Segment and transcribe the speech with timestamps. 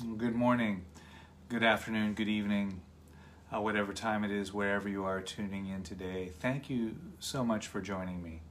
[0.00, 0.84] Good morning,
[1.48, 2.82] good afternoon, good evening,
[3.52, 6.30] uh, whatever time it is, wherever you are tuning in today.
[6.38, 8.42] Thank you so much for joining me.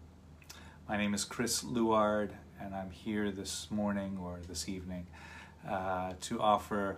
[0.90, 5.08] My name is Chris Luard, and I'm here this morning or this evening
[5.66, 6.98] uh, to offer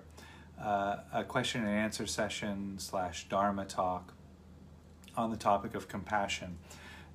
[0.59, 4.13] uh, a question and answer session slash Dharma talk
[5.16, 6.58] on the topic of compassion.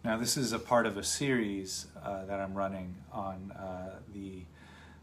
[0.04, 4.42] Now, this is a part of a series uh, that I'm running on uh, the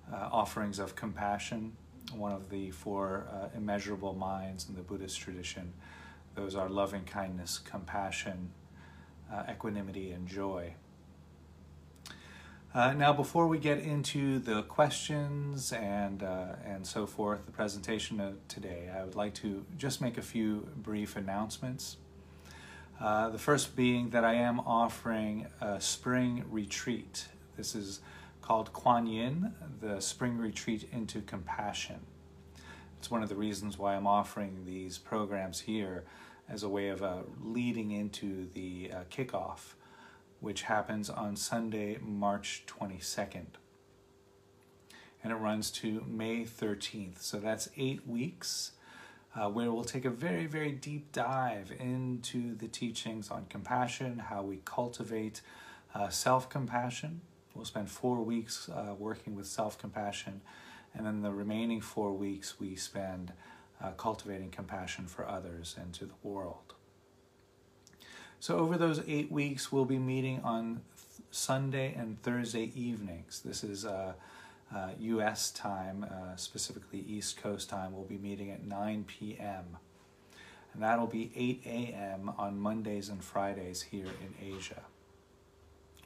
[0.09, 1.73] uh, offerings of compassion,
[2.13, 5.73] one of the four uh, immeasurable minds in the Buddhist tradition.
[6.35, 8.51] Those are loving kindness, compassion,
[9.31, 10.73] uh, equanimity, and joy.
[12.73, 18.21] Uh, now, before we get into the questions and uh, and so forth, the presentation
[18.21, 21.97] of today, I would like to just make a few brief announcements.
[22.97, 27.27] Uh, the first being that I am offering a spring retreat.
[27.57, 27.99] This is
[28.41, 32.01] called Kuan Yin, the Spring Retreat into Compassion.
[32.99, 36.03] It's one of the reasons why I'm offering these programs here
[36.49, 39.73] as a way of uh, leading into the uh, kickoff
[40.41, 43.45] which happens on Sunday, March 22nd.
[45.23, 47.21] And it runs to May 13th.
[47.21, 48.71] So that's eight weeks
[49.35, 54.41] uh, where we'll take a very, very deep dive into the teachings on compassion, how
[54.41, 55.41] we cultivate
[55.93, 57.21] uh, self compassion.
[57.55, 60.41] We'll spend four weeks uh, working with self compassion,
[60.93, 63.33] and then the remaining four weeks we spend
[63.83, 66.73] uh, cultivating compassion for others and to the world.
[68.39, 70.81] So over those eight weeks, we'll be meeting on
[71.29, 73.41] Sunday and Thursday evenings.
[73.45, 74.13] This is uh,
[74.73, 75.51] uh, U.S.
[75.51, 77.93] time, uh, specifically East Coast time.
[77.93, 79.77] We'll be meeting at 9 p.m.
[80.73, 82.31] And that'll be 8 a.m.
[82.37, 84.83] on Mondays and Fridays here in Asia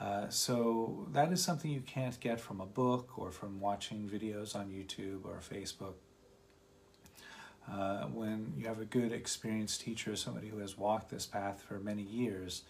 [0.00, 4.56] Uh, so that is something you can't get from a book or from watching videos
[4.56, 5.94] on YouTube or Facebook.
[7.70, 11.78] Uh, when you have a good experienced teacher, somebody who has walked this path for
[11.78, 12.62] many years,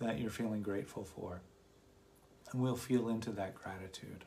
[0.00, 1.40] that you're feeling grateful for.
[2.52, 4.24] And we'll feel into that gratitude.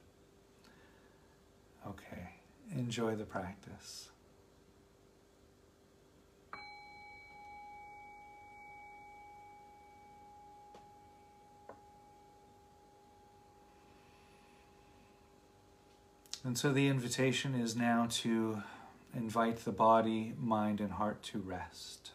[1.87, 2.31] Okay,
[2.75, 4.09] enjoy the practice.
[16.43, 18.63] And so the invitation is now to
[19.17, 22.11] invite the body, mind, and heart to rest.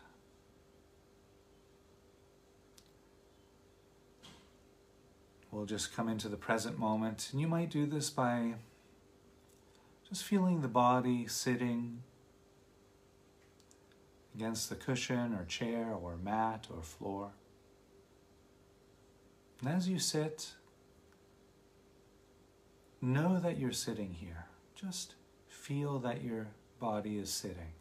[5.50, 7.28] We'll just come into the present moment.
[7.32, 8.54] And you might do this by
[10.08, 12.02] just feeling the body sitting
[14.34, 17.32] against the cushion or chair or mat or floor.
[19.60, 20.52] And as you sit,
[23.02, 24.46] know that you're sitting here.
[24.74, 25.14] Just
[25.48, 26.48] feel that your
[26.82, 27.74] body is sitting.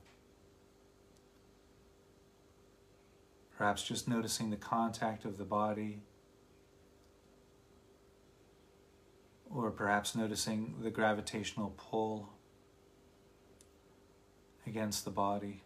[3.58, 6.04] Perhaps just noticing the contact of the body
[9.50, 12.30] or perhaps noticing the gravitational pull
[14.68, 15.64] against the body.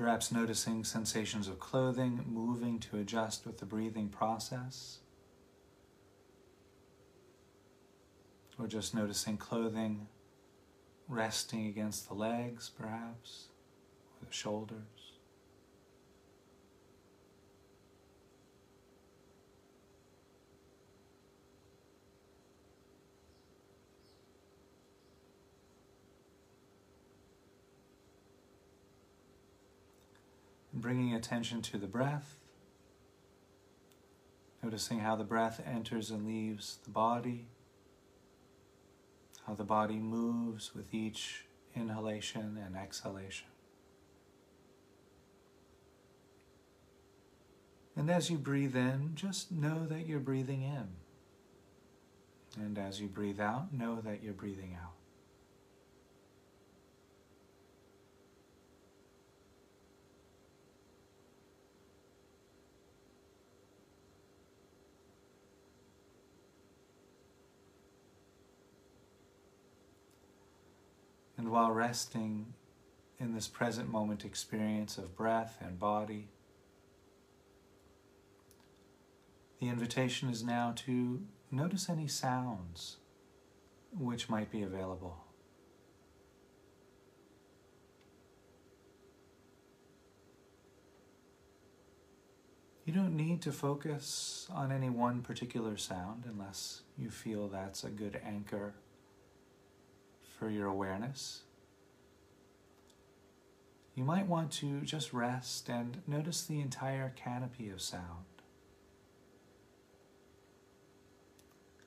[0.00, 5.00] Perhaps noticing sensations of clothing moving to adjust with the breathing process.
[8.58, 10.08] Or just noticing clothing
[11.06, 13.48] resting against the legs, perhaps
[14.22, 14.99] or the shoulders.
[30.72, 32.36] Bringing attention to the breath,
[34.62, 37.46] noticing how the breath enters and leaves the body,
[39.46, 41.44] how the body moves with each
[41.74, 43.46] inhalation and exhalation.
[47.96, 50.88] And as you breathe in, just know that you're breathing in.
[52.62, 54.94] And as you breathe out, know that you're breathing out.
[71.50, 72.54] And while resting
[73.18, 76.28] in this present moment experience of breath and body,
[79.60, 81.20] The invitation is now to
[81.50, 82.98] notice any sounds
[83.92, 85.18] which might be available.
[92.86, 97.90] You don't need to focus on any one particular sound unless you feel that's a
[97.90, 98.72] good anchor
[100.40, 101.42] for your awareness.
[103.94, 108.24] You might want to just rest and notice the entire canopy of sound.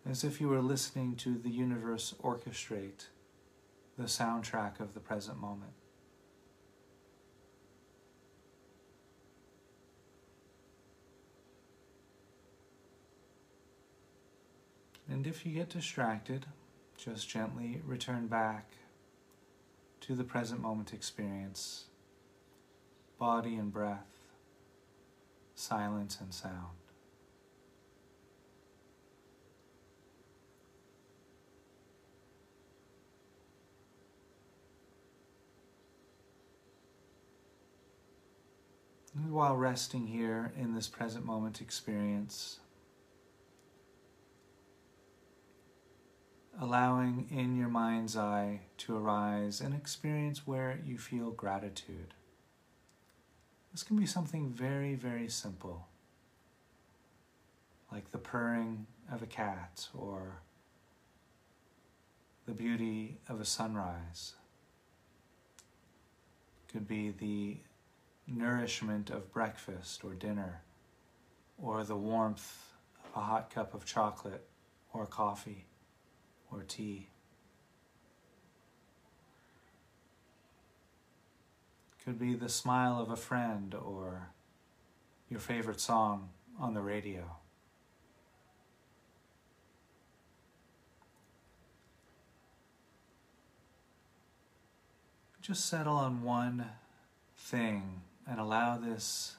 [0.06, 3.08] as if you were listening to the universe orchestrate
[3.98, 5.72] the soundtrack of the present moment.
[15.10, 16.48] And if you get distracted,
[17.04, 18.72] just gently return back
[20.00, 21.86] to the present moment experience,
[23.20, 24.30] body and breath,
[25.54, 26.78] silence and sound.
[39.30, 42.60] while resting here in this present moment experience,
[46.64, 52.14] allowing in your mind's eye to arise an experience where you feel gratitude.
[53.74, 55.88] This can be something very, very simple,
[57.92, 60.38] like the purring of a cat or
[62.46, 64.36] the beauty of a sunrise.
[66.72, 67.58] Could be the
[68.26, 70.62] nourishment of breakfast or dinner,
[71.62, 72.70] or the warmth
[73.04, 74.46] of a hot cup of chocolate
[74.94, 75.66] or coffee
[76.54, 77.08] or tea.
[82.04, 84.30] Could be the smile of a friend or
[85.30, 86.30] your favorite song
[86.60, 87.38] on the radio.
[95.42, 96.66] Just settle on one
[97.36, 99.36] thing and allow this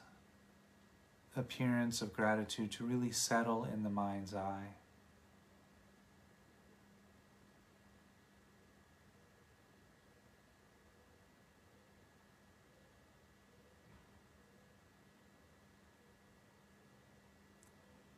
[1.35, 4.75] appearance of gratitude to really settle in the mind's eye.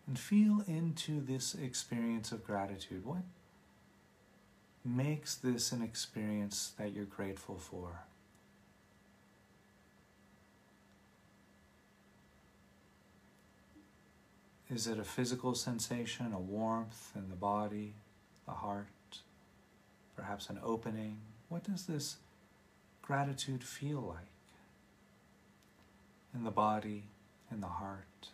[0.07, 3.05] And feel into this experience of gratitude.
[3.05, 3.23] What
[4.85, 8.03] makes this an experience that you're grateful for?
[14.69, 17.93] Is it a physical sensation, a warmth in the body,
[18.45, 18.87] the heart,
[20.15, 21.19] perhaps an opening?
[21.47, 22.17] What does this
[23.01, 24.25] gratitude feel like
[26.33, 27.03] in the body,
[27.51, 28.29] in the heart?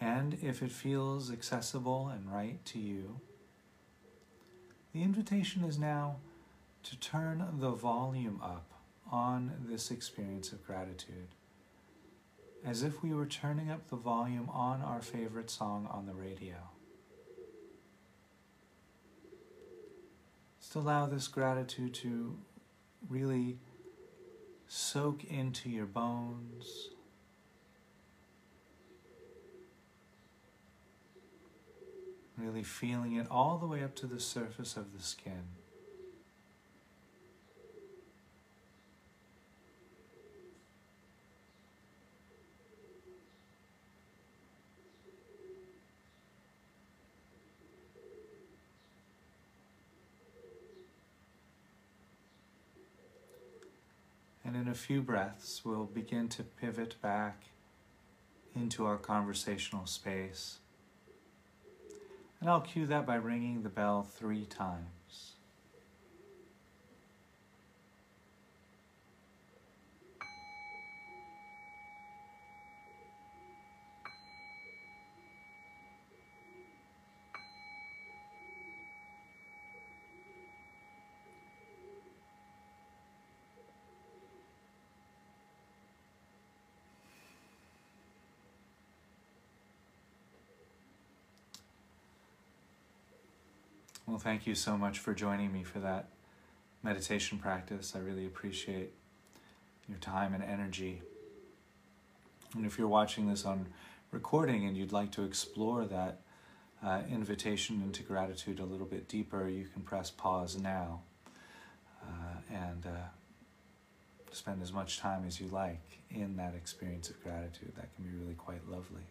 [0.00, 3.20] And if it feels accessible and right to you,
[4.92, 6.16] the invitation is now
[6.84, 8.70] to turn the volume up
[9.10, 11.28] on this experience of gratitude,
[12.64, 16.56] as if we were turning up the volume on our favorite song on the radio.
[20.60, 22.36] Just allow this gratitude to
[23.08, 23.58] really
[24.66, 26.90] soak into your bones
[32.38, 35.42] Really feeling it all the way up to the surface of the skin.
[54.44, 57.46] And in a few breaths, we'll begin to pivot back
[58.54, 60.58] into our conversational space.
[62.40, 64.97] And I'll cue that by ringing the bell three times.
[94.08, 96.08] Well, thank you so much for joining me for that
[96.82, 97.92] meditation practice.
[97.94, 98.94] I really appreciate
[99.86, 101.02] your time and energy.
[102.54, 103.66] And if you're watching this on
[104.10, 106.22] recording and you'd like to explore that
[106.82, 111.02] uh, invitation into gratitude a little bit deeper, you can press pause now
[112.02, 113.08] uh, and uh,
[114.32, 117.74] spend as much time as you like in that experience of gratitude.
[117.76, 119.02] That can be really quite lovely.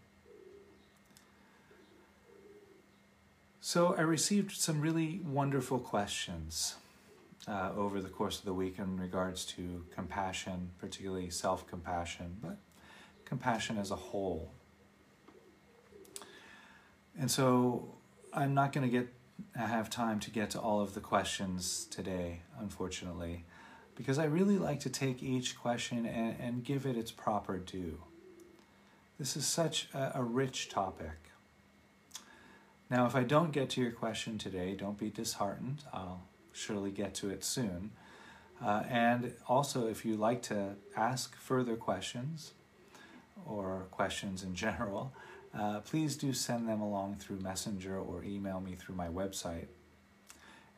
[3.67, 6.75] So I received some really wonderful questions
[7.49, 12.59] uh, over the course of the week in regards to compassion, particularly self compassion, but
[13.25, 14.53] compassion as a whole.
[17.19, 17.89] And so
[18.31, 19.09] I'm not going to get
[19.53, 23.43] I have time to get to all of the questions today, unfortunately,
[23.95, 28.01] because I really like to take each question and, and give it its proper due.
[29.19, 31.31] This is such a, a rich topic.
[32.89, 35.83] Now, if I don't get to your question today, don't be disheartened.
[35.93, 37.91] I'll surely get to it soon.
[38.63, 42.53] Uh, and also, if you like to ask further questions
[43.45, 45.13] or questions in general,
[45.57, 49.67] uh, please do send them along through Messenger or email me through my website,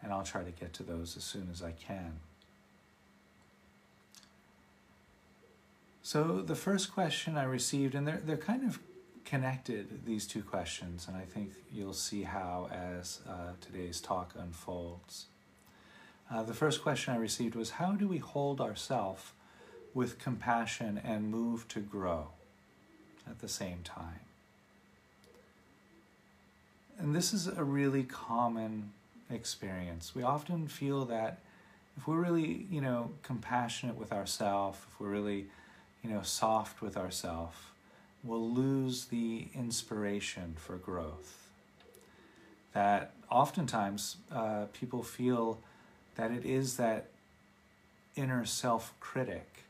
[0.01, 2.19] and I'll try to get to those as soon as I can.
[6.01, 8.79] So, the first question I received, and they're, they're kind of
[9.29, 15.25] connected these two questions, and I think you'll see how as uh, today's talk unfolds.
[16.31, 19.31] Uh, the first question I received was How do we hold ourselves
[19.93, 22.29] with compassion and move to grow
[23.29, 24.21] at the same time?
[26.97, 28.91] And this is a really common
[29.29, 30.15] experience.
[30.15, 31.39] We often feel that
[31.97, 35.47] if we're really, you know, compassionate with ourselves, if we're really,
[36.03, 37.57] you know, soft with ourselves,
[38.23, 41.49] will lose the inspiration for growth.
[42.73, 45.59] That oftentimes uh, people feel
[46.15, 47.07] that it is that
[48.15, 49.63] inner self critic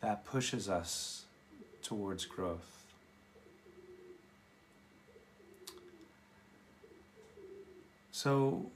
[0.00, 1.24] that pushes us
[1.82, 2.72] towards growth.
[8.12, 8.70] So,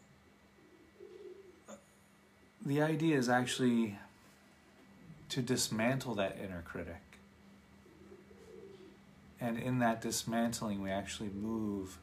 [2.64, 3.98] the idea is actually
[5.28, 7.05] to dismantle that inner critic.
[9.40, 11.98] And in that dismantling, we actually move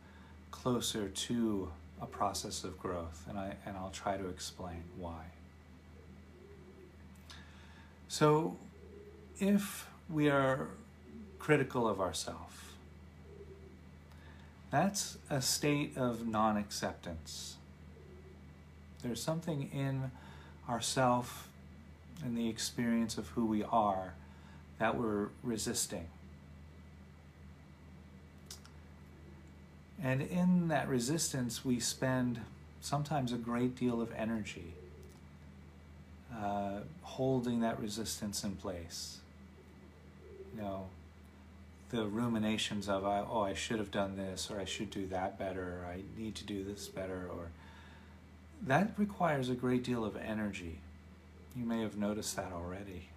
[0.51, 1.71] closer to
[2.01, 3.25] a process of growth.
[3.27, 5.25] And, I, and I'll try to explain why.
[8.07, 8.57] So,
[9.39, 10.67] if we are
[11.39, 12.53] critical of ourselves,
[14.69, 17.57] that's a state of non acceptance.
[19.01, 20.11] There's something in
[20.69, 21.49] ourself
[22.23, 24.13] and the experience of who we are
[24.79, 26.07] that we're resisting.
[30.01, 32.41] And in that resistance, we spend
[32.81, 34.73] sometimes a great deal of energy
[36.35, 39.19] uh, holding that resistance in place.
[40.55, 40.85] You know,
[41.89, 45.81] the ruminations of, oh, I should have done this, or I should do that better,
[45.81, 47.50] or I need to do this better, or
[48.65, 50.79] that requires a great deal of energy.
[51.55, 53.09] You may have noticed that already.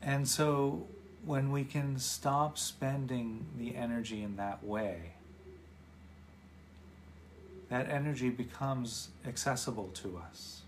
[0.00, 0.86] And so
[1.24, 5.12] when we can stop spending the energy in that way,
[7.68, 10.62] that energy becomes accessible to us.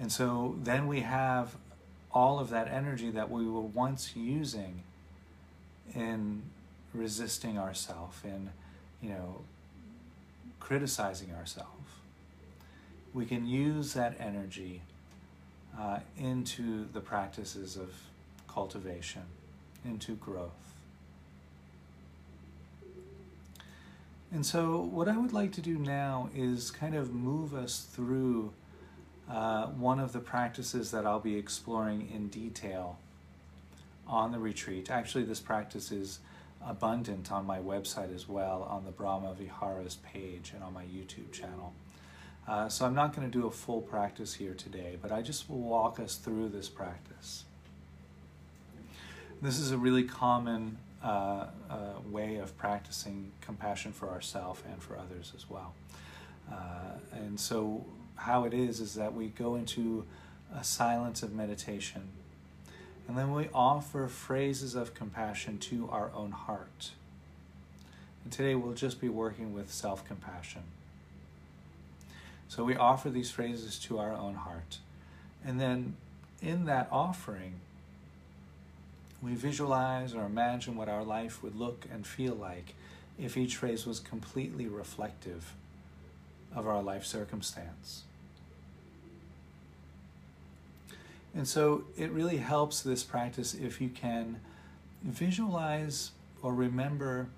[0.00, 1.56] And so then we have
[2.12, 4.82] all of that energy that we were once using
[5.94, 6.42] in
[6.94, 8.50] resisting ourselves, in,
[9.02, 9.42] you know,
[10.58, 11.68] criticizing ourselves.
[13.12, 14.82] We can use that energy
[15.78, 17.94] uh, into the practices of
[18.48, 19.22] cultivation,
[19.84, 20.50] into growth.
[24.32, 28.52] And so, what I would like to do now is kind of move us through
[29.28, 32.98] uh, one of the practices that I'll be exploring in detail
[34.06, 34.90] on the retreat.
[34.90, 36.20] Actually, this practice is
[36.64, 41.32] abundant on my website as well, on the Brahma Viharas page and on my YouTube
[41.32, 41.72] channel.
[42.50, 45.48] Uh, so I'm not going to do a full practice here today, but I just
[45.48, 47.44] will walk us through this practice.
[49.40, 51.76] This is a really common uh, uh,
[52.10, 55.74] way of practicing compassion for ourselves and for others as well.
[56.50, 57.86] Uh, and so,
[58.16, 60.04] how it is is that we go into
[60.52, 62.02] a silence of meditation
[63.06, 66.90] and then we offer phrases of compassion to our own heart.
[68.24, 70.62] And today we'll just be working with self compassion.
[72.50, 74.78] So we offer these phrases to our own heart.
[75.46, 75.94] And then
[76.42, 77.54] in that offering,
[79.22, 82.74] we visualize or imagine what our life would look and feel like
[83.20, 85.54] if each phrase was completely reflective
[86.52, 88.02] of our life circumstance.
[91.32, 94.40] And so it really helps this practice if you can
[95.04, 96.10] visualize
[96.42, 97.28] or remember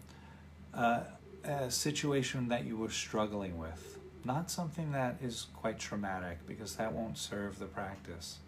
[0.73, 1.01] uh,
[1.45, 3.92] a situation that you were struggling with.
[4.25, 8.39] Not something that is quite traumatic because that won't serve the practice,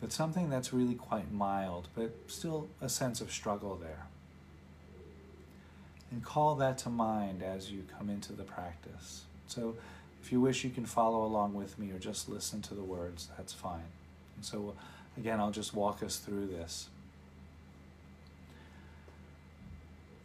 [0.00, 4.06] but something that's really quite mild, but still a sense of struggle there.
[6.10, 9.24] And call that to mind as you come into the practice.
[9.48, 9.76] So
[10.24, 13.28] if you wish, you can follow along with me or just listen to the words,
[13.36, 13.84] that's fine.
[14.36, 14.74] And so,
[15.18, 16.88] again, I'll just walk us through this.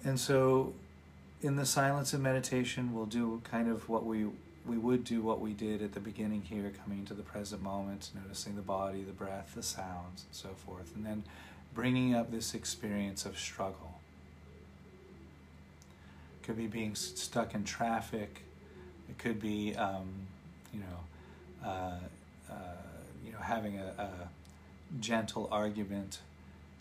[0.06, 0.73] And so,
[1.41, 4.28] in the silence of meditation, we'll do kind of what we
[4.65, 8.12] we would do what we did at the beginning here, coming to the present moment,
[8.13, 11.23] noticing the body, the breath, the sounds, and so forth, and then
[11.73, 13.99] bringing up this experience of struggle.
[16.36, 18.41] It could be being stuck in traffic.
[19.10, 20.08] It could be, um,
[20.71, 21.99] you know, uh,
[22.52, 22.54] uh,
[23.25, 24.10] you know, having a, a
[24.99, 26.19] gentle argument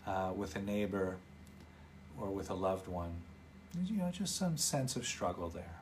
[0.05, 1.15] uh, with a neighbor
[2.19, 3.15] or with a loved one.
[3.85, 5.79] You know, just some sense of struggle there.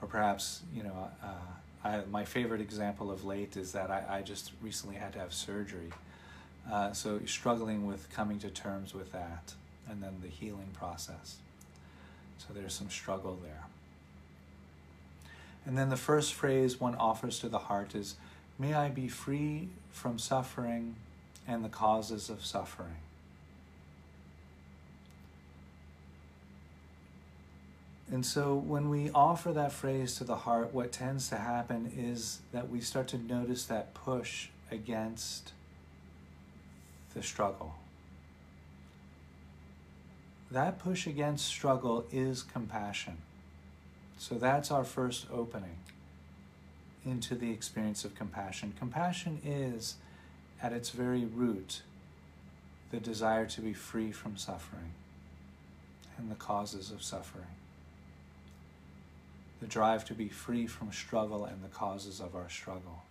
[0.00, 4.22] Or perhaps, you know, uh, I, my favorite example of late is that I, I
[4.22, 5.90] just recently had to have surgery.
[6.70, 9.54] Uh, so struggling with coming to terms with that
[9.88, 11.36] and then the healing process.
[12.38, 13.64] So there's some struggle there.
[15.64, 18.16] And then the first phrase one offers to the heart is
[18.58, 20.96] May I be free from suffering
[21.46, 22.96] and the causes of suffering.
[28.10, 32.40] And so when we offer that phrase to the heart, what tends to happen is
[32.52, 35.52] that we start to notice that push against
[37.14, 37.74] the struggle.
[40.50, 43.18] That push against struggle is compassion.
[44.18, 45.78] So that's our first opening
[47.04, 48.72] into the experience of compassion.
[48.78, 49.96] Compassion is,
[50.62, 51.82] at its very root,
[52.90, 54.92] the desire to be free from suffering
[56.18, 57.46] and the causes of suffering.
[59.60, 63.02] The drive to be free from struggle and the causes of our struggle.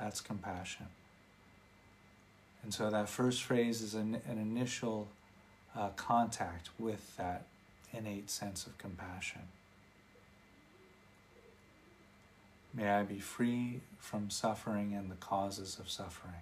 [0.00, 0.86] That's compassion.
[2.62, 5.08] And so that first phrase is an, an initial
[5.76, 7.46] uh, contact with that
[7.92, 9.42] innate sense of compassion.
[12.72, 16.34] May I be free from suffering and the causes of suffering.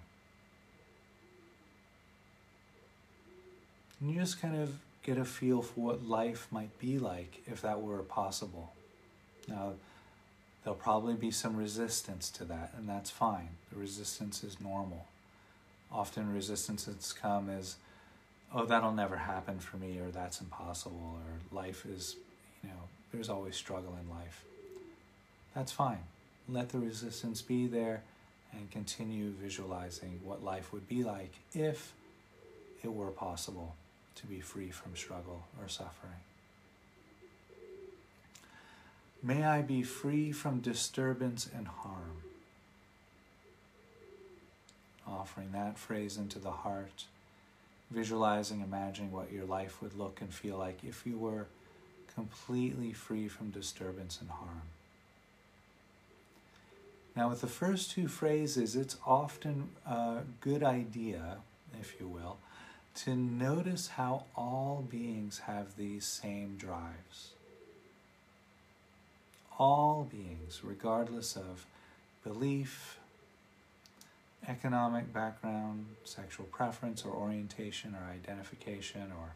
[3.99, 7.61] And you just kind of get a feel for what life might be like if
[7.61, 8.73] that were possible.
[9.47, 9.73] Now,
[10.63, 13.49] there'll probably be some resistance to that, and that's fine.
[13.71, 15.05] The resistance is normal.
[15.91, 17.75] Often, resistances come as,
[18.53, 22.15] oh, that'll never happen for me, or that's impossible, or life is,
[22.63, 24.43] you know, there's always struggle in life.
[25.53, 25.99] That's fine.
[26.49, 28.01] Let the resistance be there
[28.51, 31.93] and continue visualizing what life would be like if
[32.83, 33.75] it were possible
[34.15, 36.13] to be free from struggle or suffering.
[39.25, 42.23] May I be free from disturbance and harm.
[45.07, 47.05] Offering that phrase into the heart,
[47.89, 51.47] visualizing, imagining what your life would look and feel like if you were
[52.13, 54.63] completely free from disturbance and harm.
[57.15, 61.37] Now, with the first two phrases, it's often a good idea,
[61.79, 62.39] if you will,
[62.95, 67.29] to notice how all beings have these same drives.
[69.59, 71.65] All beings, regardless of
[72.23, 72.97] belief,
[74.47, 79.35] economic background, sexual preference or orientation or identification or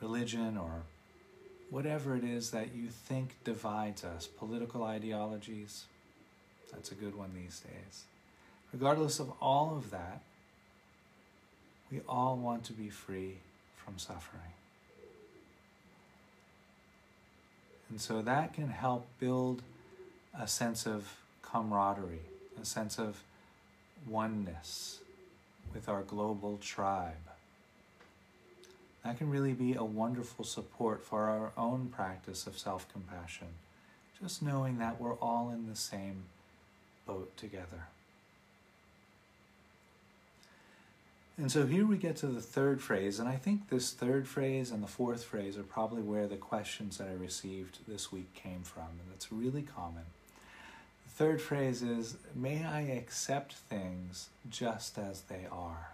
[0.00, 0.82] religion or
[1.70, 5.84] whatever it is that you think divides us, political ideologies,
[6.72, 8.04] that's a good one these days.
[8.72, 10.20] Regardless of all of that,
[11.90, 13.38] we all want to be free
[13.76, 14.42] from suffering.
[17.94, 19.62] And so that can help build
[20.36, 22.26] a sense of camaraderie,
[22.60, 23.22] a sense of
[24.08, 24.98] oneness
[25.72, 27.12] with our global tribe.
[29.04, 33.46] That can really be a wonderful support for our own practice of self compassion,
[34.20, 36.24] just knowing that we're all in the same
[37.06, 37.86] boat together.
[41.36, 44.70] And so here we get to the third phrase, and I think this third phrase
[44.70, 48.62] and the fourth phrase are probably where the questions that I received this week came
[48.62, 50.04] from, and it's really common.
[51.04, 55.88] The third phrase is May I accept things just as they are?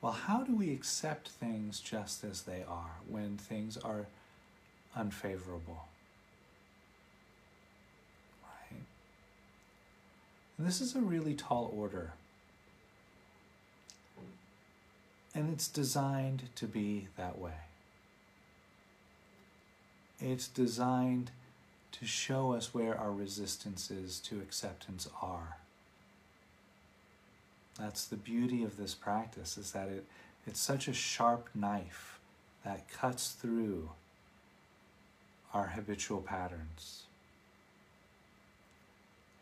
[0.00, 4.06] Well, how do we accept things just as they are when things are
[4.96, 5.84] unfavorable?
[8.42, 8.80] Right?
[10.58, 12.14] And this is a really tall order
[15.34, 17.52] And it's designed to be that way.
[20.20, 21.30] It's designed
[21.92, 25.56] to show us where our resistances to acceptance are.
[27.78, 30.04] That's the beauty of this practice is that it,
[30.46, 32.18] it's such a sharp knife
[32.64, 33.90] that cuts through
[35.54, 37.04] our habitual patterns.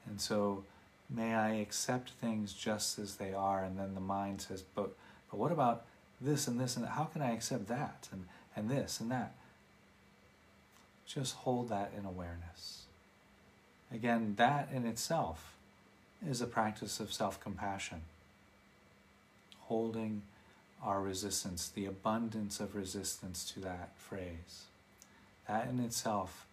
[0.07, 0.65] And so
[1.09, 4.95] may I accept things just as they are and then the mind says but
[5.31, 5.85] but what about
[6.21, 6.91] this and this and that?
[6.91, 9.35] How can I accept that and, and this and that?
[11.07, 12.85] Just hold that in awareness.
[13.93, 15.55] Again, that in itself
[16.27, 18.03] is a practice of self compassion.
[19.63, 20.23] Holding
[20.83, 24.65] our resistance, the abundance of resistance to that phrase.
[25.49, 26.47] That in itself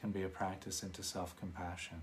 [0.00, 2.02] can be a practice into self compassion.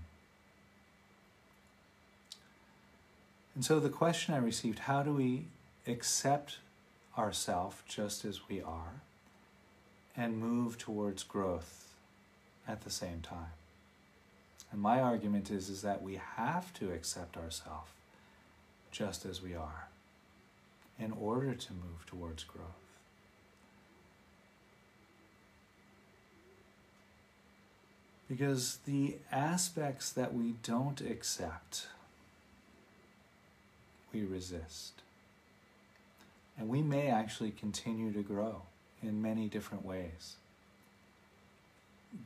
[3.54, 5.44] And so the question I received how do we
[5.86, 6.58] accept
[7.16, 9.02] ourself just as we are
[10.16, 11.94] and move towards growth
[12.66, 13.52] at the same time.
[14.72, 17.90] And my argument is, is that we have to accept ourselves
[18.90, 19.88] just as we are
[20.98, 22.64] in order to move towards growth.
[28.28, 31.88] Because the aspects that we don't accept,
[34.12, 35.03] we resist.
[36.58, 38.62] And we may actually continue to grow
[39.02, 40.36] in many different ways.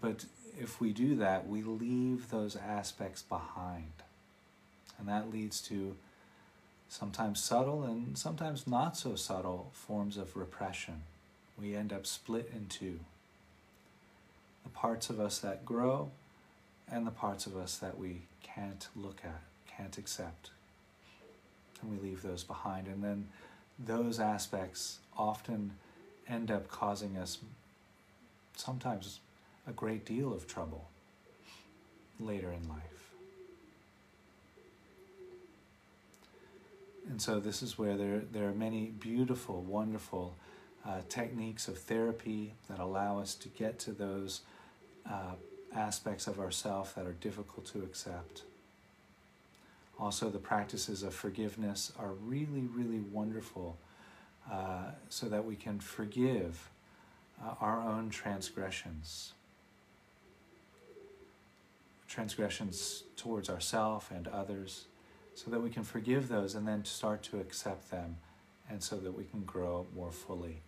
[0.00, 0.26] But
[0.60, 3.92] if we do that, we leave those aspects behind.
[4.98, 5.96] And that leads to
[6.88, 11.02] sometimes subtle and sometimes not so subtle forms of repression.
[11.58, 13.00] We end up split in two
[14.64, 16.10] the parts of us that grow
[16.90, 20.50] and the parts of us that we can't look at, can't accept.
[21.80, 22.86] And we leave those behind.
[22.86, 23.28] And then
[23.78, 25.72] those aspects often
[26.28, 27.38] end up causing us
[28.56, 29.20] sometimes
[29.66, 30.88] a great deal of trouble
[32.18, 32.82] later in life.
[37.08, 40.34] And so, this is where there, there are many beautiful, wonderful
[40.86, 44.42] uh, techniques of therapy that allow us to get to those
[45.10, 45.32] uh,
[45.74, 48.42] aspects of ourself that are difficult to accept.
[49.98, 53.76] Also, the practices of forgiveness are really, really wonderful
[54.50, 56.70] uh, so that we can forgive
[57.44, 59.32] uh, our own transgressions.
[62.06, 64.86] Transgressions towards ourselves and others,
[65.34, 68.16] so that we can forgive those and then start to accept them,
[68.70, 70.62] and so that we can grow more fully.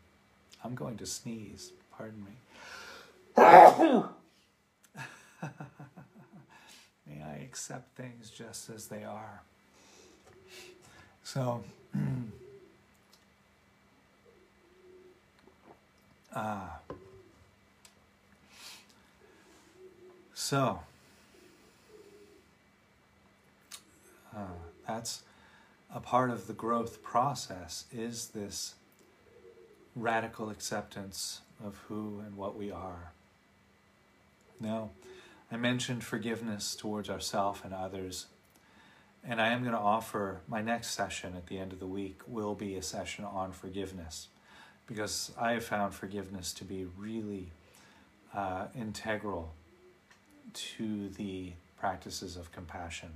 [0.64, 2.32] I'm going to sneeze, pardon me.
[7.06, 9.42] May I accept things just as they are.
[11.24, 11.64] So,
[16.32, 16.78] ah.
[20.32, 20.78] So,
[24.34, 24.38] uh,
[24.86, 25.24] that's
[25.92, 28.74] a part of the growth process is this
[29.96, 33.10] radical acceptance of who and what we are.
[34.60, 34.90] Now,
[35.52, 38.26] I mentioned forgiveness towards ourselves and others,
[39.24, 42.20] and I am going to offer my next session at the end of the week
[42.26, 44.28] will be a session on forgiveness
[44.86, 47.48] because I have found forgiveness to be really
[48.34, 49.52] uh, integral
[50.52, 53.10] to the practices of compassion.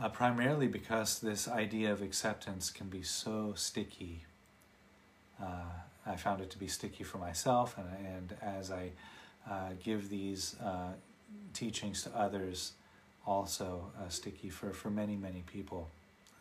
[0.00, 4.22] Uh, primarily because this idea of acceptance can be so sticky
[5.42, 5.46] uh,
[6.06, 8.90] I found it to be sticky for myself, and, and as I
[9.48, 10.92] uh, give these uh,
[11.54, 12.72] teachings to others,
[13.26, 15.88] also uh, sticky for, for many, many people.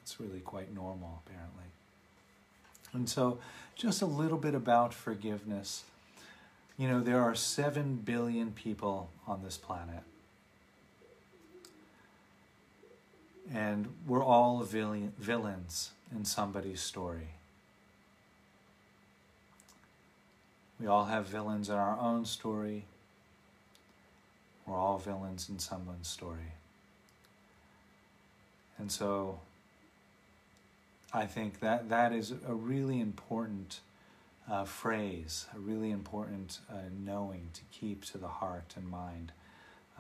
[0.02, 1.66] It's really quite normal, apparently.
[2.94, 3.40] And so,
[3.76, 5.84] just a little bit about forgiveness.
[6.78, 10.04] You know, there are 7 billion people on this planet.
[13.54, 17.30] And we're all villains in somebody's story.
[20.80, 22.86] We all have villains in our own story.
[24.68, 26.54] We're all villains in someone's story.
[28.78, 29.40] And so
[31.14, 33.80] I think that that is a really important
[34.50, 39.32] uh, phrase, a really important uh, knowing to keep to the heart and mind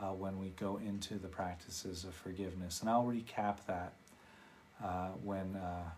[0.01, 2.81] uh, when we go into the practices of forgiveness.
[2.81, 3.93] And I'll recap that
[4.83, 5.89] uh, when uh,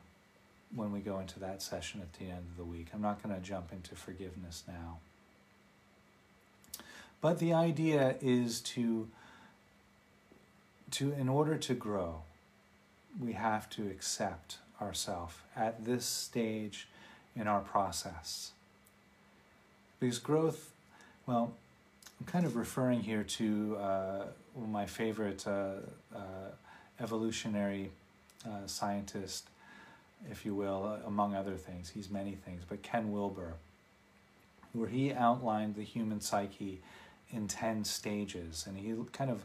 [0.76, 2.88] when we go into that session at the end of the week.
[2.94, 5.00] I'm not going to jump into forgiveness now.
[7.22, 9.08] But the idea is to,
[10.92, 12.22] to in order to grow,
[13.20, 16.88] we have to accept ourselves at this stage
[17.36, 18.52] in our process.
[20.00, 20.72] Because growth,
[21.28, 21.52] well,
[22.20, 24.24] I'm kind of referring here to uh,
[24.70, 25.72] my favorite uh,
[26.16, 26.20] uh,
[27.02, 27.92] evolutionary
[28.46, 29.48] uh, scientist,
[30.32, 31.90] if you will, among other things.
[31.90, 33.54] He's many things, but Ken Wilber,
[34.74, 36.80] where he outlined the human psyche
[37.32, 39.44] in 10 stages, and he kind of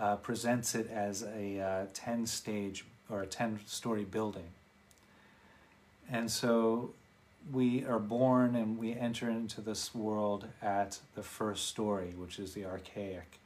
[0.00, 4.50] uh, presents it as a uh, 10 stage or a 10 story building.
[6.10, 6.92] And so
[7.52, 12.54] we are born and we enter into this world at the first story, which is
[12.54, 13.38] the archaic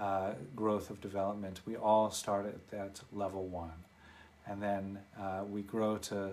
[0.00, 1.60] uh, growth of development.
[1.66, 3.84] We all start at that level one.
[4.46, 6.32] And then uh, we grow to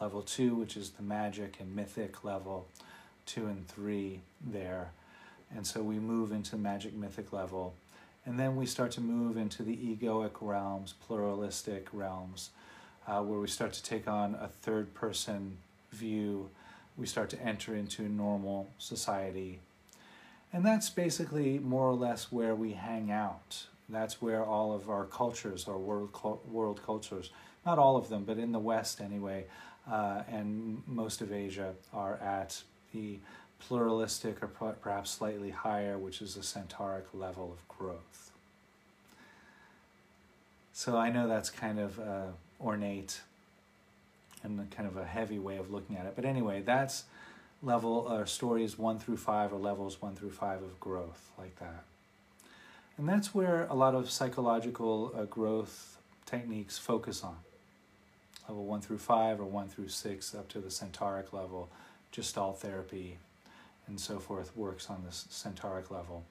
[0.00, 2.66] level two, which is the magic and mythic level,
[3.26, 4.90] two and three there.
[5.54, 7.74] And so we move into magic mythic level.
[8.24, 12.50] And then we start to move into the egoic realms, pluralistic realms,
[13.06, 15.58] uh, where we start to take on a third person
[15.90, 16.48] view.
[16.96, 19.58] We start to enter into normal society.
[20.52, 23.66] And that's basically more or less where we hang out.
[23.88, 26.10] That's where all of our cultures, our world,
[26.50, 27.30] world cultures,
[27.66, 29.46] not all of them, but in the West anyway,
[29.90, 32.62] uh, and most of Asia are at
[32.92, 33.18] the
[33.68, 38.30] pluralistic or perhaps slightly higher, which is a centauric level of growth.
[40.72, 42.26] So I know that's kind of uh,
[42.60, 43.20] ornate
[44.42, 46.14] and kind of a heavy way of looking at it.
[46.16, 47.04] But anyway, that's
[47.62, 51.56] level or uh, stories one through five or levels one through five of growth, like
[51.60, 51.84] that.
[52.98, 57.36] And that's where a lot of psychological uh, growth techniques focus on
[58.48, 61.68] level one through five or one through six up to the centauric level,
[62.10, 63.18] gestalt therapy
[63.86, 66.24] and so forth works on this centauric level.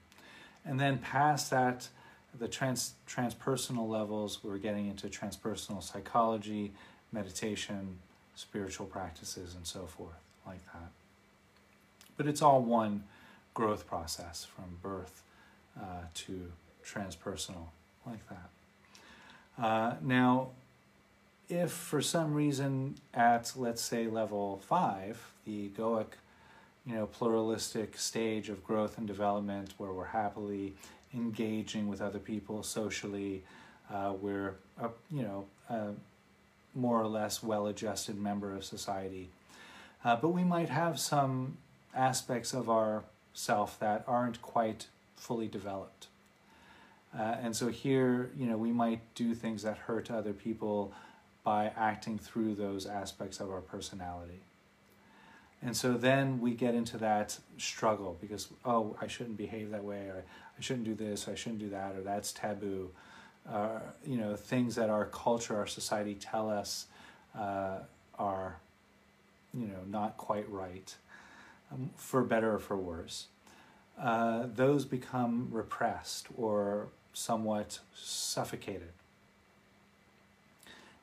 [0.66, 1.90] And then past that,
[2.38, 6.72] the trans, transpersonal levels, we're getting into transpersonal psychology,
[7.12, 7.98] meditation,
[8.36, 10.92] spiritual practices, and so forth, like that.
[12.18, 13.04] But it's all one
[13.54, 15.24] growth process from birth
[15.80, 16.52] uh, to
[16.86, 17.68] transpersonal,
[18.06, 19.64] like that.
[19.64, 20.50] Uh, now,
[21.50, 26.08] if for some reason at let's say level five, the egoic,
[26.86, 30.74] you know, pluralistic stage of growth and development, where we're happily
[31.14, 33.44] engaging with other people socially,
[33.94, 35.90] uh, we're a, you know a
[36.74, 39.30] more or less well-adjusted member of society,
[40.06, 41.58] uh, but we might have some
[41.94, 46.08] aspects of our self that aren't quite fully developed.
[47.18, 50.94] Uh, and so here, you know, we might do things that hurt other people
[51.44, 54.40] by acting through those aspects of our personality.
[55.64, 60.08] And so then we get into that struggle because, oh, I shouldn't behave that way,
[60.08, 60.24] or
[60.58, 62.90] I shouldn't do this, or I shouldn't do that, or that's taboo.
[63.48, 66.88] Uh, you know, things that our culture, our society tell us
[67.38, 67.80] uh,
[68.18, 68.58] are,
[69.54, 70.96] you know, not quite right,
[71.72, 73.28] um, for better or for worse.
[74.00, 78.94] Uh, those become repressed or somewhat suffocated.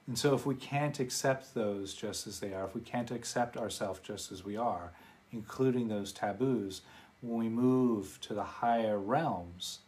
[0.09, 3.59] And so, if we can't accept those just as they are, if we can't accept
[3.59, 4.93] ourselves just as we are,
[5.33, 6.81] including those taboos,
[7.21, 9.81] when we move to the higher realms,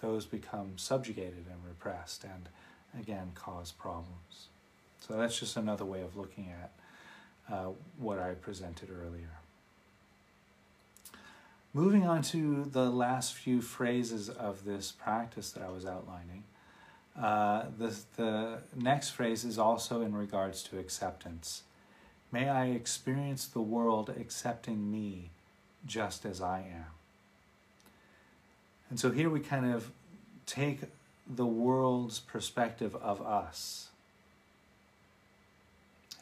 [0.00, 2.48] those become subjugated and repressed and
[3.00, 4.48] again cause problems.
[4.98, 6.72] So, that's just another way of looking at
[7.54, 9.30] uh, what I presented earlier.
[11.72, 16.42] Moving on to the last few phrases of this practice that I was outlining.
[17.20, 21.62] Uh, the, the next phrase is also in regards to acceptance.
[22.30, 25.30] May I experience the world accepting me
[25.86, 26.86] just as I am.
[28.88, 29.90] And so here we kind of
[30.46, 30.80] take
[31.26, 33.88] the world's perspective of us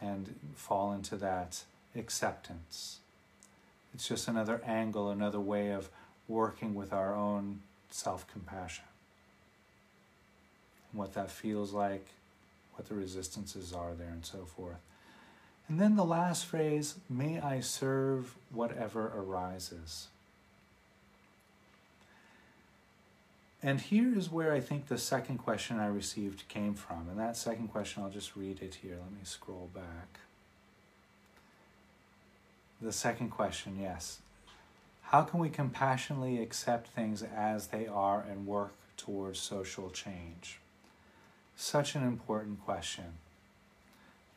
[0.01, 1.63] and fall into that
[1.95, 2.99] acceptance.
[3.95, 5.89] It's just another angle, another way of
[6.27, 8.85] working with our own self compassion
[10.93, 12.07] what that feels like,
[12.75, 14.81] what the resistances are there, and so forth.
[15.69, 20.09] And then the last phrase, may I serve whatever arises.
[23.63, 27.09] And here is where I think the second question I received came from.
[27.11, 28.97] And that second question, I'll just read it here.
[29.01, 30.21] Let me scroll back.
[32.81, 34.21] The second question, yes.
[35.03, 40.59] How can we compassionately accept things as they are and work towards social change?
[41.61, 43.05] Such an important question,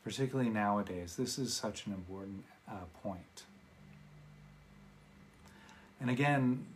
[0.04, 1.16] particularly nowadays.
[1.16, 3.44] This is such an important uh, point.
[6.00, 6.66] And again,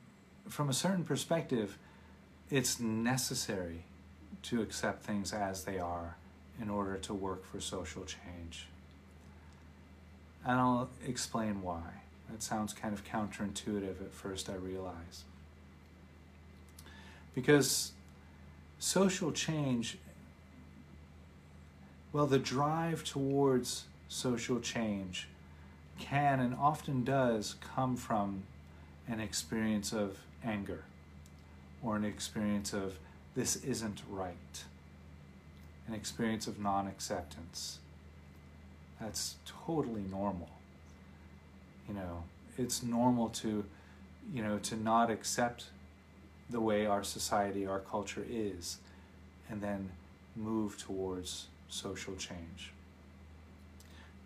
[0.49, 1.77] from a certain perspective,
[2.51, 3.85] it's necessary
[4.45, 6.17] to accept things as they are
[6.61, 8.67] in order to work for social change.
[10.47, 11.83] And I'll explain why.
[12.31, 15.25] That sounds kind of counterintuitive at first, I realize.
[17.35, 17.93] Because
[18.79, 19.99] social change
[22.13, 25.29] well, the drive towards social change
[25.99, 28.45] can and often does come from
[29.07, 30.85] an experience of anger
[31.83, 32.99] or an experience of
[33.35, 34.65] this isn't right,
[35.87, 37.79] an experience of non acceptance.
[39.01, 40.51] That's totally normal.
[41.89, 42.25] You know,
[42.57, 43.65] it's normal to,
[44.33, 45.67] you know, to not accept
[46.51, 48.79] the way our society, our culture is,
[49.49, 49.91] and then
[50.35, 52.73] move towards social change.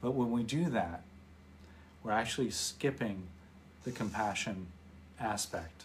[0.01, 1.03] But when we do that,
[2.03, 3.25] we're actually skipping
[3.85, 4.67] the compassion
[5.21, 5.85] aspect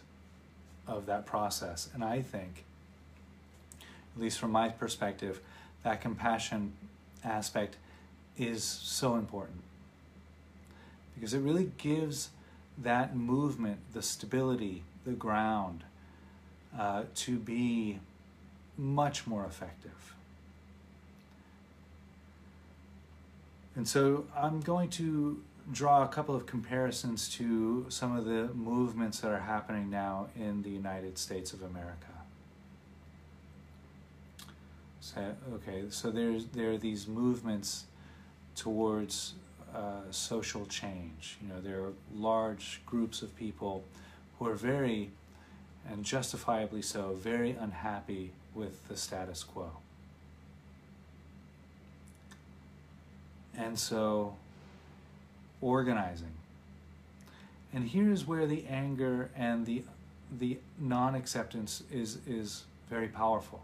[0.87, 1.89] of that process.
[1.93, 2.63] And I think,
[4.15, 5.39] at least from my perspective,
[5.83, 6.73] that compassion
[7.23, 7.75] aspect
[8.37, 9.61] is so important
[11.15, 12.29] because it really gives
[12.77, 15.83] that movement the stability, the ground
[16.77, 17.99] uh, to be
[18.77, 20.13] much more effective.
[23.77, 25.39] And so I'm going to
[25.71, 30.63] draw a couple of comparisons to some of the movements that are happening now in
[30.63, 32.07] the United States of America.
[34.99, 37.85] So, okay, so there's there are these movements
[38.55, 39.35] towards
[39.75, 41.37] uh, social change.
[41.39, 43.83] You know, there are large groups of people
[44.39, 45.11] who are very,
[45.87, 49.71] and justifiably so, very unhappy with the status quo.
[53.57, 54.35] And so,
[55.61, 56.33] organizing.
[57.73, 59.83] And here's where the anger and the
[60.39, 63.63] the non-acceptance is is very powerful.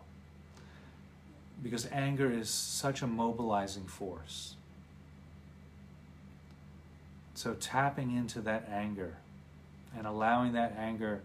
[1.61, 4.55] Because anger is such a mobilizing force.
[7.35, 9.17] So tapping into that anger,
[9.97, 11.21] and allowing that anger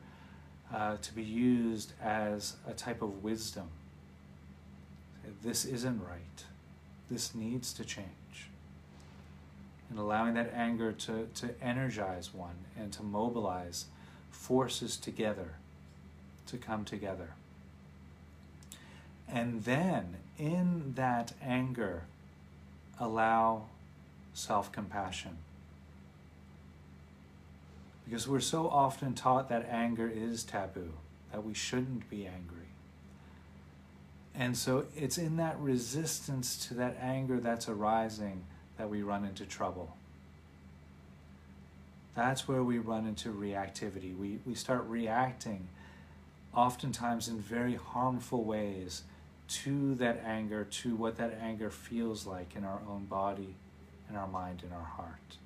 [0.74, 3.68] uh, to be used as a type of wisdom.
[5.42, 6.44] This isn't right.
[7.10, 8.06] This needs to change.
[9.90, 13.86] And allowing that anger to, to energize one and to mobilize
[14.30, 15.54] forces together
[16.48, 17.30] to come together.
[19.30, 22.04] And then in that anger,
[22.98, 23.64] allow
[24.34, 25.36] self compassion.
[28.04, 30.92] Because we're so often taught that anger is taboo,
[31.30, 32.56] that we shouldn't be angry.
[34.34, 38.44] And so it's in that resistance to that anger that's arising
[38.78, 39.96] that we run into trouble.
[42.14, 44.16] That's where we run into reactivity.
[44.16, 45.68] We, we start reacting
[46.54, 49.02] oftentimes in very harmful ways
[49.48, 53.54] to that anger, to what that anger feels like in our own body,
[54.10, 55.36] in our mind, in our heart.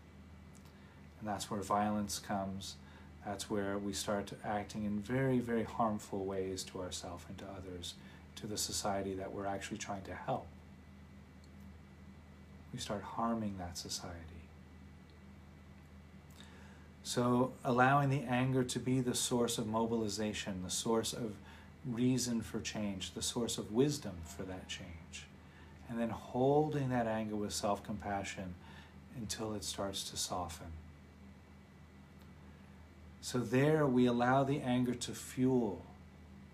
[1.21, 2.77] And that's where violence comes.
[3.25, 7.95] That's where we start acting in very, very harmful ways to ourselves and to others,
[8.37, 10.47] to the society that we're actually trying to help.
[12.73, 14.19] We start harming that society.
[17.05, 21.35] So, allowing the anger to be the source of mobilization, the source of
[21.85, 25.27] reason for change, the source of wisdom for that change.
[25.91, 28.55] And then holding that anger with self compassion
[29.17, 30.69] until it starts to soften.
[33.21, 35.83] So, there we allow the anger to fuel,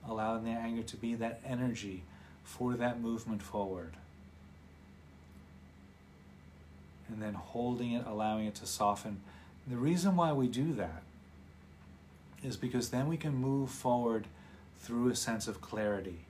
[0.08, 2.02] allowing the anger to be that energy
[2.42, 3.94] for that movement forward.
[7.08, 9.20] And then holding it, allowing it to soften.
[9.66, 11.02] The reason why we do that
[12.42, 14.26] is because then we can move forward
[14.80, 16.20] through a sense of clarity.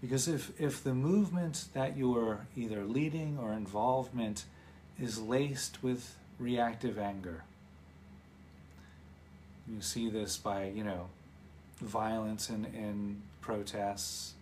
[0.00, 4.44] Because if, if the movement that you're either leading or involvement
[5.00, 7.44] is laced with reactive anger,
[9.68, 11.08] you see this by, you know,
[11.80, 14.34] violence in, in protests,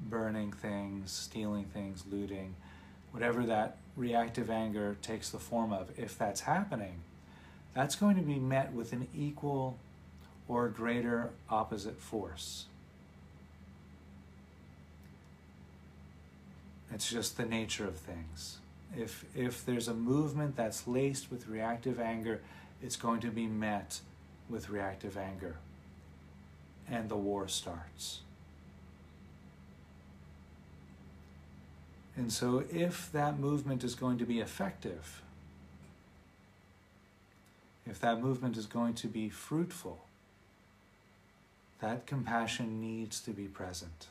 [0.00, 2.54] burning things, stealing things, looting,
[3.12, 7.02] whatever that reactive anger takes the form of, if that's happening,
[7.74, 9.78] that's going to be met with an equal
[10.48, 12.66] or greater opposite force.
[16.92, 18.58] It's just the nature of things.
[18.94, 22.40] If, if there's a movement that's laced with reactive anger,
[22.82, 24.00] it's going to be met
[24.50, 25.56] with reactive anger.
[26.90, 28.20] And the war starts.
[32.16, 35.22] And so, if that movement is going to be effective,
[37.86, 40.04] if that movement is going to be fruitful,
[41.80, 44.06] that compassion needs to be present.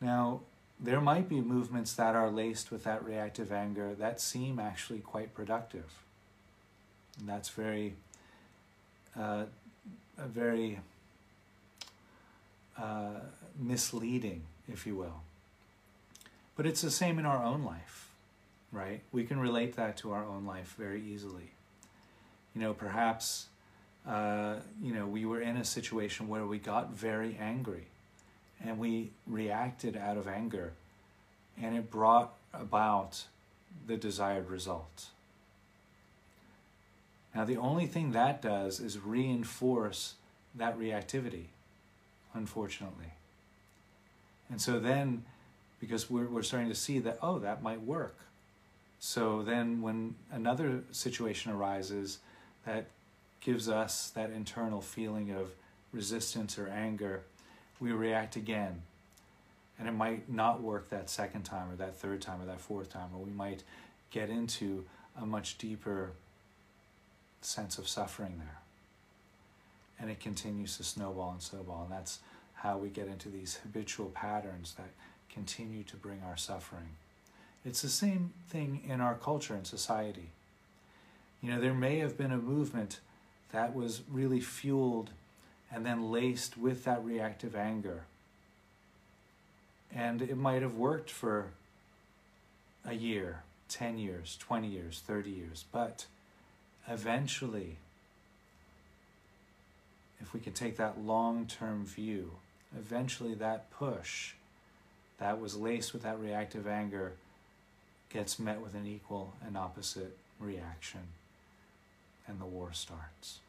[0.00, 0.40] Now,
[0.82, 5.34] there might be movements that are laced with that reactive anger that seem actually quite
[5.34, 5.84] productive.
[7.18, 7.94] And that's very,
[9.14, 9.44] uh,
[10.18, 10.80] very
[12.78, 13.20] uh,
[13.58, 15.22] misleading, if you will.
[16.56, 18.10] But it's the same in our own life,
[18.72, 19.00] right?
[19.12, 21.52] We can relate that to our own life very easily
[22.54, 23.46] you know, perhaps,
[24.06, 27.86] uh, you know, we were in a situation where we got very angry
[28.62, 30.72] and we reacted out of anger
[31.60, 33.24] and it brought about
[33.86, 35.06] the desired result.
[37.34, 40.14] Now, the only thing that does is reinforce
[40.54, 41.44] that reactivity,
[42.34, 43.12] unfortunately.
[44.50, 45.24] And so then,
[45.80, 48.16] because we're, we're starting to see that, oh, that might work.
[48.98, 52.18] So then, when another situation arises,
[52.66, 52.86] that
[53.40, 55.52] gives us that internal feeling of
[55.92, 57.22] resistance or anger,
[57.80, 58.82] we react again.
[59.78, 62.90] And it might not work that second time or that third time or that fourth
[62.90, 63.62] time, or we might
[64.10, 64.84] get into
[65.20, 66.10] a much deeper
[67.40, 68.59] sense of suffering there.
[70.00, 71.82] And it continues to snowball and snowball.
[71.84, 72.20] And that's
[72.54, 74.90] how we get into these habitual patterns that
[75.32, 76.96] continue to bring our suffering.
[77.64, 80.30] It's the same thing in our culture and society.
[81.42, 83.00] You know, there may have been a movement
[83.52, 85.10] that was really fueled
[85.72, 88.02] and then laced with that reactive anger.
[89.94, 91.46] And it might have worked for
[92.84, 96.06] a year, 10 years, 20 years, 30 years, but
[96.88, 97.76] eventually,
[100.20, 102.32] if we can take that long term view,
[102.76, 104.34] eventually that push
[105.18, 107.12] that was laced with that reactive anger
[108.10, 111.00] gets met with an equal and opposite reaction
[112.26, 113.40] and the war starts.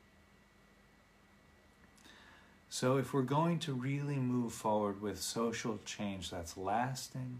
[2.69, 7.39] So, if we're going to really move forward with social change that's lasting,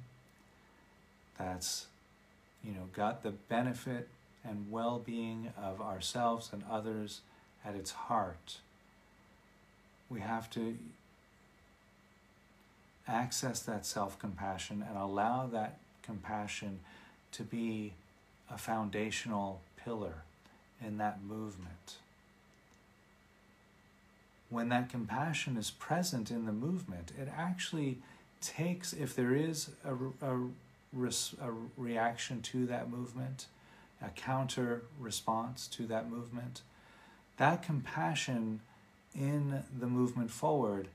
[1.38, 1.88] that's
[2.64, 4.08] you know, got the benefit
[4.44, 7.22] and well-being of ourselves and others
[7.66, 8.58] at its heart.
[10.12, 10.78] We have to
[13.08, 16.80] access that self-compassion and allow that compassion
[17.32, 17.94] to be
[18.50, 20.24] a foundational pillar
[20.86, 21.96] in that movement.
[24.50, 28.00] When that compassion is present in the movement, it actually
[28.42, 29.94] takes, if there is a,
[30.26, 30.36] a,
[31.42, 33.46] a reaction to that movement,
[34.02, 36.64] a counter response to that movement,
[37.38, 38.60] that compassion
[39.16, 40.88] in the movement forward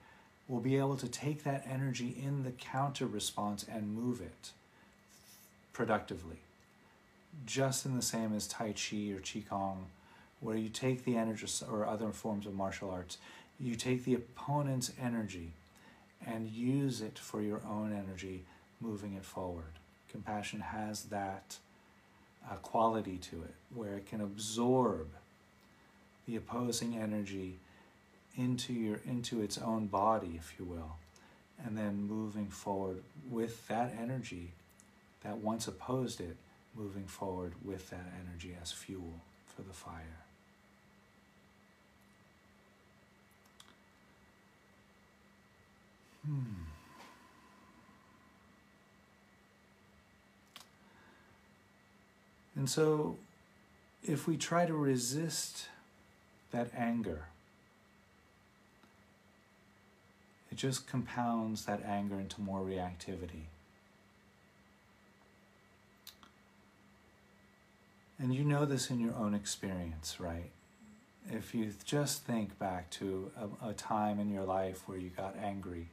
[0.48, 4.50] will be able to take that energy in the counter response and move it
[5.72, 6.38] productively.
[7.44, 9.86] Just in the same as Tai Chi or Qigong,
[10.40, 13.18] where you take the energy, or other forms of martial arts,
[13.58, 15.52] you take the opponent's energy
[16.24, 18.44] and use it for your own energy,
[18.80, 19.64] moving it forward.
[20.10, 21.56] Compassion has that
[22.48, 25.08] uh, quality to it, where it can absorb
[26.26, 27.58] the opposing energy
[28.36, 30.96] into your into its own body, if you will,
[31.64, 34.52] and then moving forward with that energy
[35.22, 36.36] that once opposed it,
[36.74, 40.20] moving forward with that energy as fuel for the fire.
[46.24, 46.66] Hmm.
[52.56, 53.16] And so,
[54.02, 55.68] if we try to resist
[56.52, 57.26] that anger,
[60.56, 63.44] it just compounds that anger into more reactivity.
[68.18, 70.48] And you know this in your own experience, right?
[71.30, 73.30] If you just think back to
[73.62, 75.88] a, a, time in your life where you got angry,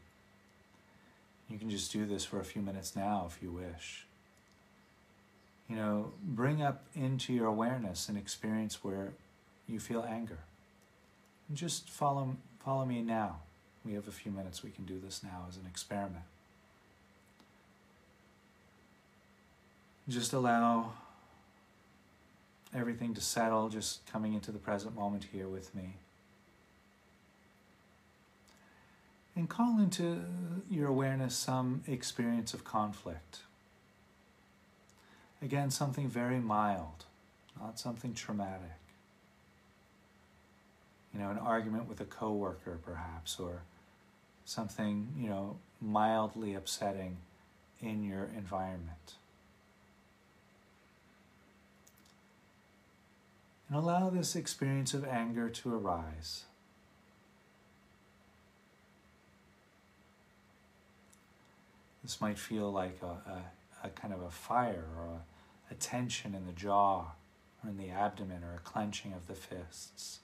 [1.50, 4.06] you can just do this for a few minutes now if you wish.
[5.68, 9.12] You know, bring up into your awareness an experience where
[9.68, 10.40] you feel anger.
[11.50, 13.40] And just follow, follow me now.
[13.86, 14.64] We have a few minutes.
[14.64, 16.24] We can do this now as an experiment.
[20.08, 20.94] Just allow
[22.76, 25.96] everything to settle, just coming into the present moment here with me.
[29.36, 30.22] And call into
[30.70, 33.40] your awareness some experience of conflict.
[35.42, 37.06] Again, something very mild,
[37.60, 38.78] not something traumatic.
[41.14, 43.62] You know, an argument with a coworker, perhaps, or
[44.46, 47.18] something, you know, mildly upsetting
[47.82, 49.16] in your environment.
[53.68, 56.44] And allow this experience of anger to arise.
[62.04, 66.36] This might feel like a, a, a kind of a fire or a, a tension
[66.36, 67.12] in the jaw
[67.64, 70.20] or in the abdomen or a clenching of the fists.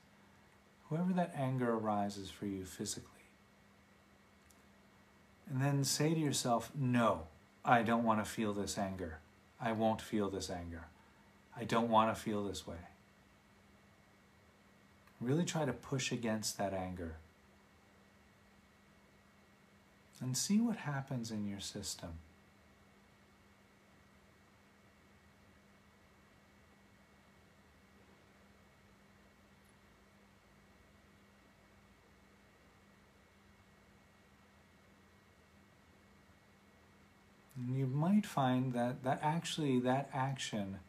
[0.89, 3.18] Whoever that anger arises for you physically.
[5.49, 7.23] And then say to yourself, no,
[7.65, 9.19] I don't want to feel this anger.
[9.59, 10.85] I won't feel this anger.
[11.57, 12.77] I don't want to feel this way.
[15.19, 17.15] Really try to push against that anger
[20.21, 22.11] and see what happens in your system.
[37.57, 40.79] And you might find that, that actually that action,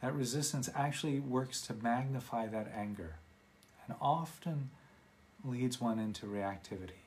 [0.00, 3.16] that resistance actually works to magnify that anger
[3.86, 4.70] and often
[5.44, 7.02] leads one into reactivity.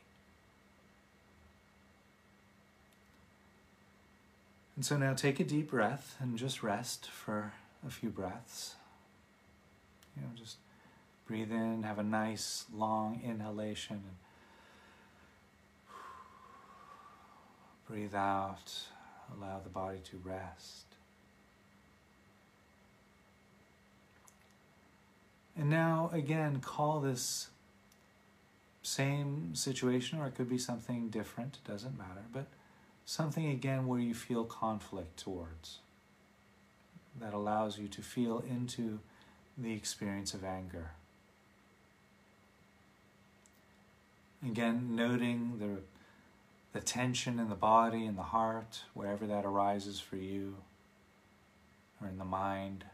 [4.76, 7.54] And so now take a deep breath and just rest for
[7.86, 8.76] a few breaths.
[10.16, 10.58] You know, just
[11.28, 14.02] breathe in, have a nice long inhalation,
[17.92, 18.74] breathe out,
[19.36, 20.86] allow the body to rest.
[25.58, 27.50] And now, again, call this
[28.82, 32.48] same situation, or it could be something different, doesn't matter, but
[33.06, 35.80] something again where you feel conflict towards
[37.20, 39.00] that allows you to feel into
[39.58, 40.92] the experience of anger.
[44.46, 45.82] Again, noting the,
[46.74, 50.58] the tension in the body and the heart, wherever that arises for you,
[52.02, 52.86] or in the mind.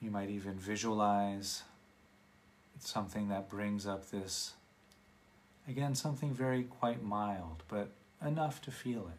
[0.00, 1.62] You might even visualize
[2.78, 4.54] something that brings up this
[5.66, 7.88] Again, something very quite mild, but
[8.24, 9.18] enough to feel it.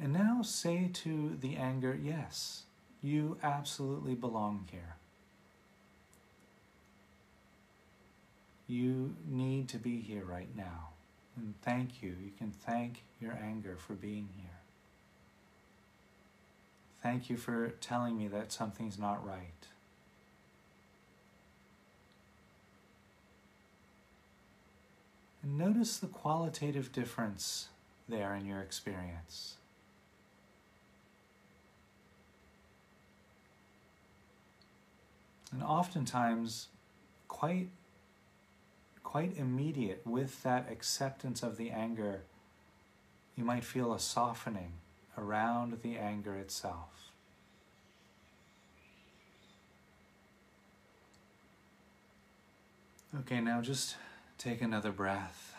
[0.00, 2.62] And now say to the anger, yes,
[3.02, 4.96] you absolutely belong here.
[8.66, 10.90] You need to be here right now.
[11.36, 12.10] And thank you.
[12.10, 14.46] You can thank your anger for being here.
[17.02, 19.66] Thank you for telling me that something's not right.
[25.42, 27.68] And notice the qualitative difference
[28.08, 29.56] there in your experience.
[35.52, 36.68] And oftentimes,
[37.28, 37.68] quite,
[39.04, 42.22] quite immediate with that acceptance of the anger,
[43.36, 44.72] you might feel a softening
[45.16, 47.12] around the anger itself.
[53.20, 53.96] Okay, now just
[54.38, 55.54] take another breath,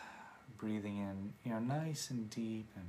[0.57, 2.87] breathing in, you know, nice and deep and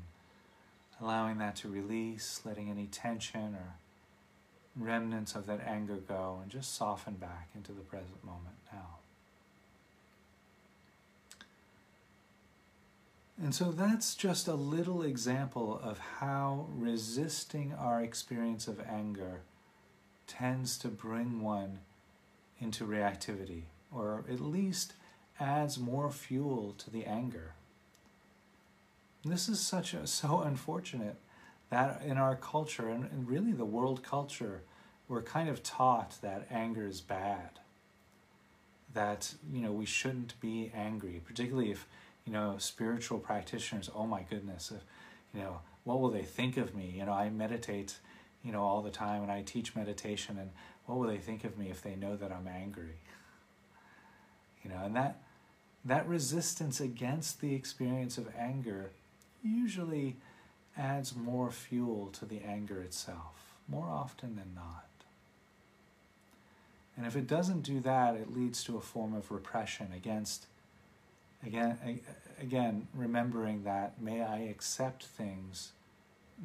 [1.02, 3.74] allowing that to release, letting any tension or
[4.76, 8.98] remnants of that anger go and just soften back into the present moment now.
[13.42, 19.42] And so that's just a little example of how resisting our experience of anger
[20.26, 21.80] tends to bring one
[22.60, 24.94] into reactivity, or at least
[25.40, 27.54] adds more fuel to the anger.
[29.24, 31.16] this is such a so unfortunate
[31.74, 34.62] that in our culture and, and really the world culture,
[35.08, 37.58] we're kind of taught that anger is bad.
[38.94, 41.88] That you know we shouldn't be angry, particularly if
[42.24, 43.90] you know spiritual practitioners.
[43.92, 44.84] Oh my goodness, if,
[45.34, 46.94] you know what will they think of me?
[46.96, 47.98] You know I meditate,
[48.44, 50.50] you know all the time, and I teach meditation, and
[50.86, 52.98] what will they think of me if they know that I'm angry?
[54.62, 55.18] You know, and that
[55.84, 58.92] that resistance against the experience of anger
[59.42, 60.14] usually
[60.76, 64.86] adds more fuel to the anger itself, more often than not.
[66.96, 70.46] And if it doesn't do that, it leads to a form of repression against,
[71.44, 72.00] again,
[72.40, 75.72] again, remembering that may I accept things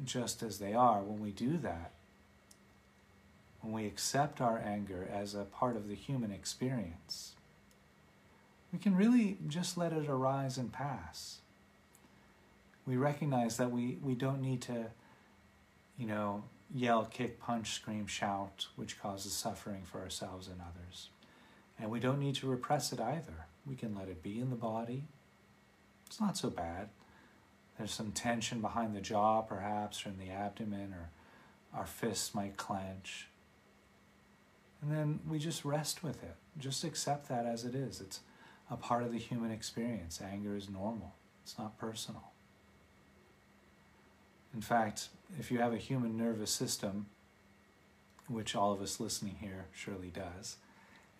[0.04, 1.02] just as they are.
[1.02, 1.92] When we do that,
[3.60, 7.34] when we accept our anger as a part of the human experience,
[8.72, 11.38] we can really just let it arise and pass
[12.90, 14.86] we recognize that we, we don't need to,
[15.96, 16.42] you know,
[16.74, 21.10] yell, kick, punch, scream, shout, which causes suffering for ourselves and others.
[21.78, 23.46] And we don't need to repress it either.
[23.64, 25.04] We can let it be in the body.
[26.06, 26.88] It's not so bad.
[27.78, 31.10] There's some tension behind the jaw, perhaps, or in the abdomen, or
[31.72, 33.28] our fists might clench.
[34.82, 36.34] And then we just rest with it.
[36.58, 38.00] Just accept that as it is.
[38.00, 38.20] It's
[38.68, 40.20] a part of the human experience.
[40.20, 41.14] Anger is normal,
[41.44, 42.29] it's not personal.
[44.54, 47.06] In fact, if you have a human nervous system,
[48.28, 50.56] which all of us listening here surely does,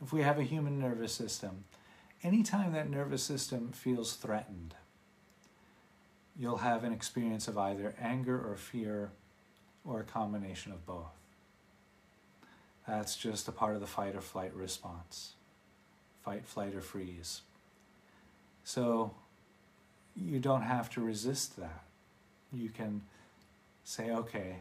[0.02, 1.64] if we have a human nervous system,
[2.22, 4.74] anytime that nervous system feels threatened,
[6.38, 9.10] you'll have an experience of either anger or fear
[9.84, 11.12] or a combination of both.
[12.86, 15.34] That's just a part of the fight or flight response
[16.24, 17.40] fight, flight, or freeze.
[18.62, 19.14] So
[20.14, 21.84] you don't have to resist that.
[22.52, 23.02] You can
[23.84, 24.56] Say, okay,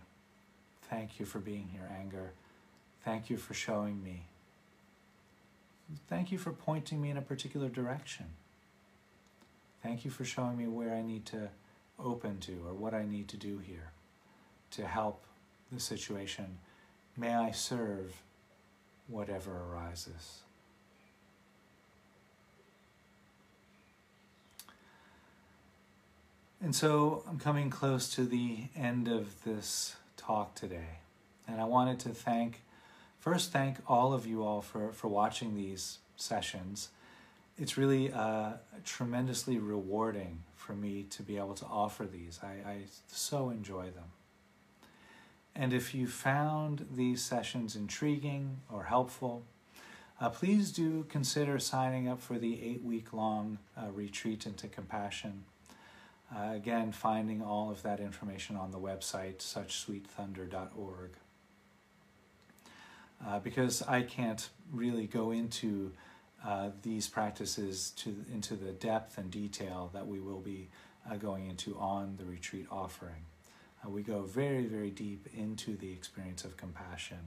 [0.90, 2.32] thank you for being here, anger.
[3.04, 4.24] Thank you for showing me.
[6.08, 8.26] Thank you for pointing me in a particular direction.
[9.82, 11.50] Thank you for showing me where I need to
[11.98, 13.92] open to or what I need to do here
[14.72, 15.24] to help
[15.72, 16.58] the situation.
[17.18, 18.22] May I serve
[19.08, 20.42] whatever arises.
[26.62, 31.00] And so I'm coming close to the end of this talk today.
[31.48, 32.64] And I wanted to thank,
[33.18, 36.90] first, thank all of you all for, for watching these sessions.
[37.58, 38.54] It's really uh,
[38.84, 42.40] tremendously rewarding for me to be able to offer these.
[42.44, 44.12] I, I so enjoy them.
[45.56, 49.44] And if you found these sessions intriguing or helpful,
[50.20, 55.46] uh, please do consider signing up for the eight week long uh, retreat into compassion.
[56.36, 61.12] Uh, again, finding all of that information on the website, suchsweetthunder.org.
[63.26, 65.92] Uh, because I can't really go into
[66.46, 70.70] uh, these practices to into the depth and detail that we will be
[71.10, 73.26] uh, going into on the retreat offering.
[73.84, 77.18] Uh, we go very, very deep into the experience of compassion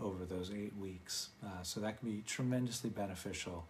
[0.00, 1.30] over those eight weeks.
[1.44, 3.66] Uh, so that can be tremendously beneficial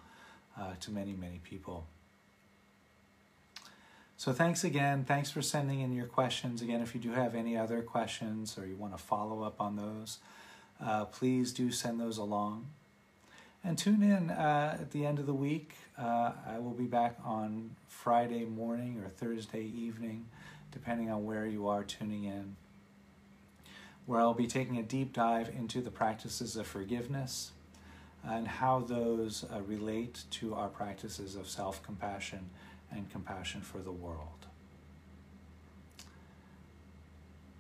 [0.81, 1.87] to many, many people.
[4.23, 5.05] So thanks again.
[5.05, 6.63] Thanks for sending in your questions.
[6.63, 9.75] Again, if you do have any other questions or you want to follow up on
[9.75, 10.19] those,
[10.81, 12.69] uh, please do send those along.
[13.65, 15.75] And tune in uh, at the end of the week.
[15.99, 20.27] Uh, I will be back on Friday morning or Thursday evening,
[20.71, 22.55] depending on where you are tuning in,
[24.07, 27.51] where I'll be taking a deep dive into the practices of forgiveness
[28.25, 32.51] and how those uh, relate to our practices of self compassion
[32.95, 34.47] and compassion for the world.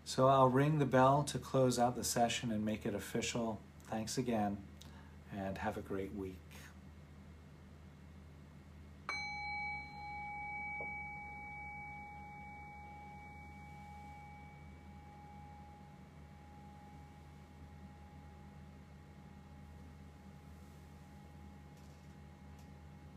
[0.04, 3.60] So I'll ring the bell to close out the session and make it official.
[3.90, 4.58] Thanks again,
[5.34, 6.36] and have a great week.